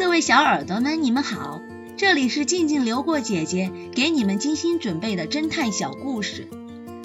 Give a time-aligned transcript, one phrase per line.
[0.00, 1.60] 各位小耳朵们，你们好，
[1.98, 6.48] 这里是静静流过姐姐给你们精心准备的侦探小故事，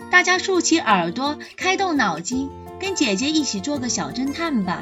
[0.09, 2.49] 大家竖起耳朵，开动脑筋，
[2.79, 4.81] 跟姐姐一起做个小侦探吧。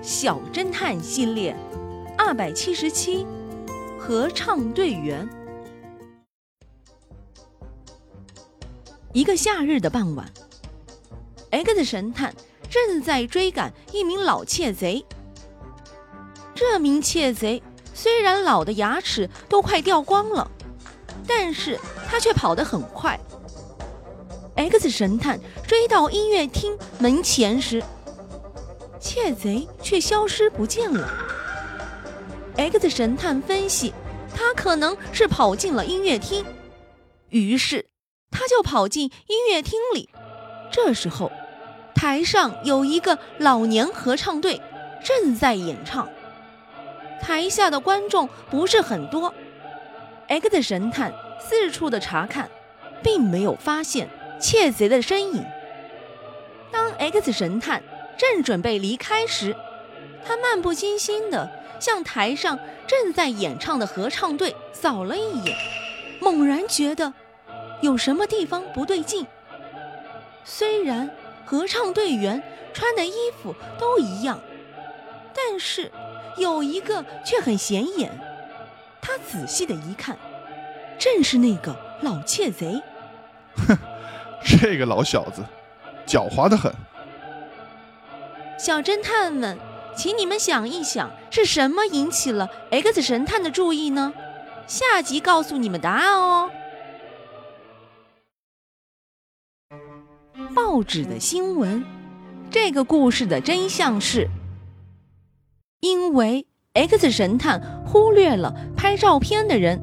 [0.00, 1.54] 小侦探系列
[2.16, 3.26] 二百七十七，
[3.98, 5.28] 合唱队员。
[9.12, 10.32] 一个夏日的傍晚
[11.50, 12.34] ，X 神探
[12.70, 15.04] 正在追赶一名老窃贼。
[16.54, 20.50] 这名窃贼虽然老的牙齿都快掉光了，
[21.26, 23.18] 但是他却跑得很快。
[24.56, 27.82] X 神探追到音乐厅门前时，
[29.00, 31.08] 窃贼却消失不见了。
[32.56, 33.92] X 神探分析，
[34.32, 36.44] 他可能是跑进了音乐厅，
[37.30, 37.86] 于是。
[38.36, 40.08] 他就跑进音乐厅里，
[40.68, 41.30] 这时候，
[41.94, 44.60] 台上有一个老年合唱队
[45.04, 46.08] 正在演唱，
[47.24, 49.32] 台下的观众不是很多。
[50.28, 52.50] X 神探四处的查看，
[53.02, 55.42] 并没有发现窃贼的身影。
[56.70, 57.82] 当 X 神探
[58.18, 59.56] 正准备离开时，
[60.22, 61.50] 他漫不经心的
[61.80, 65.56] 向台上正在演唱的合唱队扫了一眼，
[66.20, 67.14] 猛然觉得。
[67.80, 69.26] 有什么地方不对劲？
[70.44, 71.10] 虽然
[71.46, 72.42] 合唱队员
[72.74, 74.38] 穿的衣服都一样，
[75.34, 75.90] 但是
[76.36, 78.10] 有一个却很显眼。
[79.00, 80.16] 他仔细的一看，
[80.98, 82.82] 正是那个老窃贼。
[83.68, 83.76] 哼，
[84.42, 85.44] 这个老小子
[86.06, 86.72] 狡猾的很。
[88.58, 89.58] 小侦探们，
[89.96, 94.12] 请你们想一想，是什么引起了 X 神探的注意呢？
[94.66, 96.50] 下集告诉你们答案哦。
[100.54, 101.84] 报纸的新闻，
[102.50, 104.26] 这个故事的真相是：
[106.04, 109.80] 因为 X 神探忽略了拍照片的人，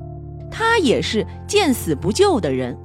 [0.52, 2.78] 他也是见死不救的人。